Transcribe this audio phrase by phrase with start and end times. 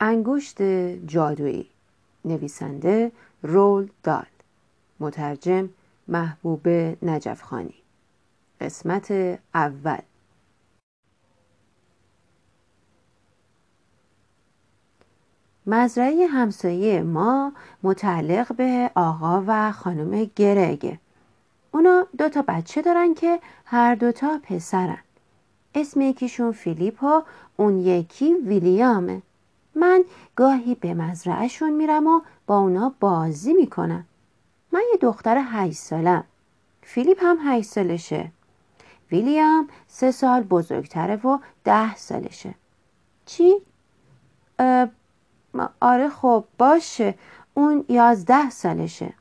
[0.00, 0.62] انگشت
[1.06, 1.66] جادویی
[2.24, 3.12] نویسنده
[3.42, 4.26] رول دال
[5.00, 5.68] مترجم
[6.08, 6.68] محبوب
[7.02, 7.74] نجفخانی
[8.60, 9.98] قسمت اول.
[15.66, 17.52] مزرعه همسایه ما
[17.82, 20.98] متعلق به آقا و خانم گرگه.
[21.72, 24.98] اونا دو تا بچه دارن که هر دوتا پسرن.
[25.74, 27.22] اسم یکیشون فیلیپ و
[27.56, 29.22] اون یکی ویلیامه.
[29.76, 30.04] من
[30.36, 34.06] گاهی به مزرعهشون میرم و با اونا بازی می‌کنم.
[34.72, 36.24] من یه دختر هشت سالم.
[36.82, 38.32] فیلیپ هم هشت سالشه.
[39.12, 42.54] ویلیام سه سال بزرگتره و ده سالشه.
[43.26, 43.56] چی؟
[45.80, 47.14] آره خب باشه.
[47.54, 49.14] اون یازده سالشه.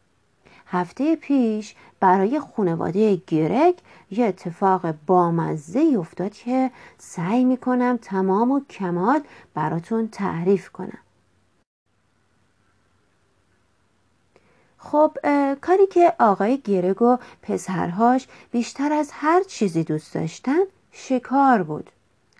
[0.65, 3.75] هفته پیش برای خانواده گرگ
[4.11, 9.21] یه اتفاق بامزه افتاد که سعی می‌کنم تمام و کمال
[9.53, 10.97] براتون تعریف کنم.
[14.77, 15.17] خب
[15.61, 20.59] کاری که آقای گرگ و پسرهاش بیشتر از هر چیزی دوست داشتن
[20.91, 21.91] شکار بود.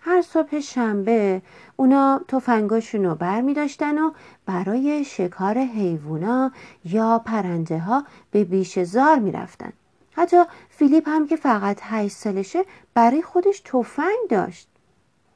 [0.08, 1.42] هر صبح شنبه
[1.76, 4.10] اونا تفنگاشون رو بر می داشتن و
[4.46, 6.52] برای شکار حیوونا
[6.84, 9.72] یا پرنده ها به بیش زار می رفتن.
[10.12, 10.36] حتی
[10.68, 14.68] فیلیپ هم که فقط هشت سالشه برای خودش تفنگ داشت.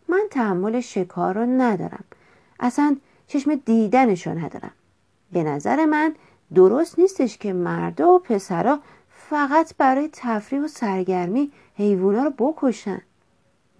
[0.09, 2.05] من تحمل شکار رو ندارم.
[2.61, 2.97] اصلا
[3.27, 4.73] چشم دیدنش رو ندارم.
[5.33, 6.15] به نظر من
[6.55, 13.03] درست نیستش که مردا و پسرا فقط برای تفریح و سرگرمی حیوونا رو بکشن.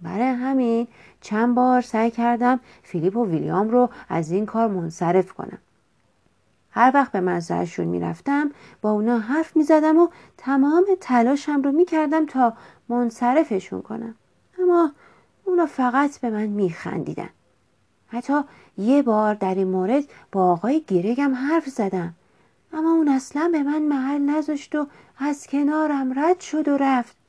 [0.01, 0.87] برای همین
[1.21, 5.57] چند بار سعی کردم فیلیپ و ویلیام رو از این کار منصرف کنم.
[6.71, 12.53] هر وقت به مزرعهشون می‌رفتم با اونا حرف می‌زدم و تمام تلاشم رو می‌کردم تا
[12.89, 14.15] منصرفشون کنم.
[14.61, 14.91] اما
[15.45, 17.29] اونا فقط به من میخندیدن.
[18.07, 18.41] حتی
[18.77, 22.13] یه بار در این مورد با آقای گیرگم حرف زدم.
[22.73, 24.87] اما اون اصلا به من محل نذاشت و
[25.17, 27.20] از کنارم رد شد و رفت.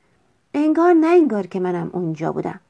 [0.55, 2.61] انگار نه انگار که منم اونجا بودم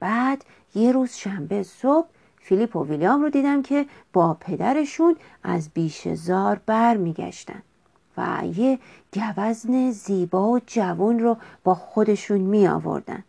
[0.00, 0.44] بعد
[0.74, 2.08] یه روز شنبه صبح
[2.40, 7.62] فیلیپ و ویلیام رو دیدم که با پدرشون از بیشزار بر میگشتن
[8.16, 8.78] و یه
[9.14, 13.24] گوزن زیبا و جوون رو با خودشون می آوردن.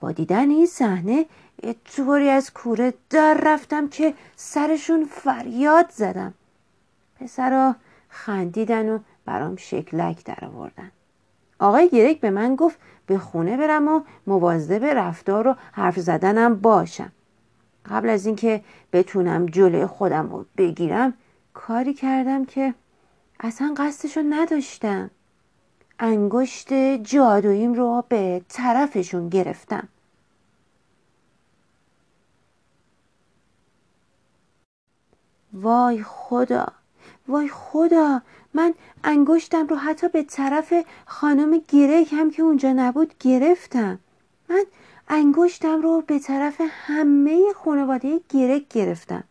[0.00, 1.26] با دیدن این صحنه
[1.84, 6.34] طوری از کوره در رفتم که سرشون فریاد زدم
[7.20, 7.76] پسرا
[8.08, 10.90] خندیدن و برام شکلک در آوردن
[11.58, 17.12] آقای گرک به من گفت به خونه برم و مواظب رفتار و حرف زدنم باشم.
[17.86, 21.14] قبل از اینکه بتونم جلوی خودم رو بگیرم
[21.54, 22.74] کاری کردم که
[23.40, 25.10] اصلا قصدشو نداشتم.
[25.98, 26.72] انگشت
[27.02, 29.88] جادوییم رو به طرفشون گرفتم.
[35.52, 36.81] وای خدا.
[37.32, 38.22] وای خدا
[38.54, 40.74] من انگشتم رو حتی به طرف
[41.06, 43.98] خانم گیرک هم که اونجا نبود گرفتم.
[44.48, 44.64] من
[45.08, 49.24] انگشتم رو به طرف همه خانواده گیرک گرفتم.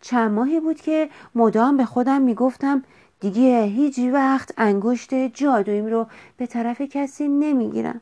[0.00, 2.82] چند ماهی بود که مدام به خودم می‌گفتم
[3.20, 6.06] دیگه هیچ وقت انگشت جادویم رو
[6.36, 8.00] به طرف کسی نمی‌گیرم.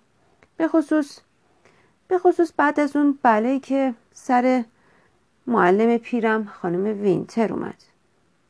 [0.57, 1.19] به خصوص
[2.09, 4.65] به خصوص بعد از اون بله که سر
[5.47, 7.96] معلم پیرم خانم وینتر اومد.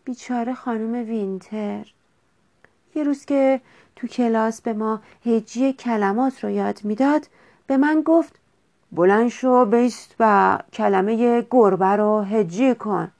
[0.06, 1.86] بیچاره خانم وینتر.
[2.94, 3.60] یه روز که
[3.96, 7.28] تو کلاس به ما هجی کلمات رو یاد می‌داد
[7.66, 8.40] به من گفت
[8.92, 13.12] بلند شو بایست و کلمه گربه رو هجی کن.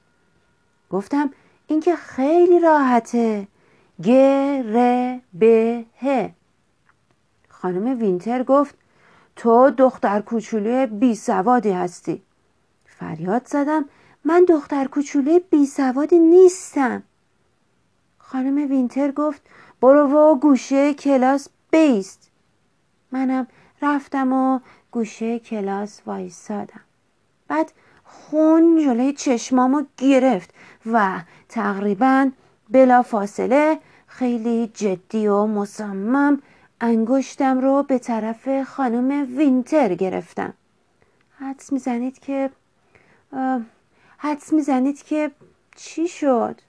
[0.91, 1.31] گفتم
[1.67, 3.49] این که خیلی راحته.
[4.03, 4.11] گ
[4.75, 5.45] ر ب
[6.03, 6.31] ه
[7.49, 8.75] خانم وینتر گفت
[9.37, 12.23] تو دختر کوچولوی بی سوادی هستی.
[12.87, 13.85] فریاد زدم
[14.29, 17.03] من دختر کوچولوی بی سوادی نیستم.
[18.19, 19.43] خانم وینتر گفت
[19.81, 22.31] برو و گوشه کلاس بیست.
[23.13, 23.47] منم
[23.83, 26.81] رفتم و گوشه کلاس وایسادم.
[27.49, 27.73] بعد
[28.05, 30.55] خون جلوی چشمامو گرفت
[30.87, 32.31] و تقریبا
[32.71, 36.43] بلا فاصله خیلی جدی و مصمم
[36.81, 40.55] انگشتم رو به طرف خانم وینتر گرفتم.
[41.39, 42.51] حدس می‌زنید که
[44.19, 45.31] حدس می‌زنید که
[45.77, 46.61] چی شد؟